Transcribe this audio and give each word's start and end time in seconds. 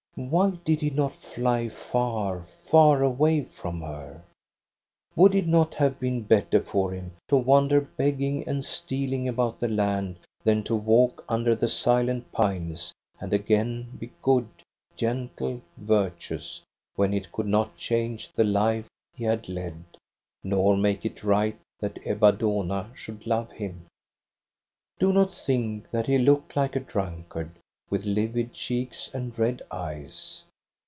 Why 0.15 0.51
did 0.65 0.81
he 0.81 0.89
not 0.89 1.15
fly 1.15 1.69
far, 1.69 2.41
far 2.43 3.01
away 3.01 3.45
from 3.45 3.79
her? 3.81 4.21
Would 5.15 5.33
it 5.33 5.47
not 5.47 5.73
have 5.75 6.01
been 6.01 6.23
better 6.23 6.61
for 6.61 6.91
him 6.91 7.11
to 7.29 7.37
wander 7.37 7.79
begging 7.79 8.45
and 8.47 8.63
stealing 8.63 9.29
about 9.29 9.59
the 9.61 9.69
land 9.69 10.17
than 10.43 10.63
to 10.63 10.75
walk 10.75 11.23
under 11.29 11.55
the 11.55 11.69
silent 11.69 12.29
pines 12.33 12.93
and 13.21 13.31
again 13.31 13.93
be 13.97 14.11
good, 14.21 14.49
gentle, 14.97 15.61
virtuous, 15.77 16.61
when 16.95 17.13
it 17.13 17.31
could 17.31 17.47
not 17.47 17.77
change 17.77 18.33
the 18.33 18.43
life 18.43 18.89
he 19.15 19.23
had 19.23 19.47
led, 19.47 19.81
nor 20.43 20.75
make 20.75 21.05
it 21.05 21.23
right 21.23 21.57
that 21.79 22.05
Ebba 22.05 22.33
Dohna 22.33 22.93
should 22.93 23.25
love 23.25 23.53
him? 23.53 23.85
"Do 24.99 25.13
not 25.13 25.33
think 25.33 25.89
that 25.91 26.07
he 26.07 26.17
looked 26.17 26.57
like 26.57 26.75
a 26.75 26.81
drunkard, 26.81 27.51
with 27.89 28.05
livid 28.05 28.53
cheeks 28.53 29.11
and 29.13 29.37
red 29.37 29.61
eyes. 29.69 30.45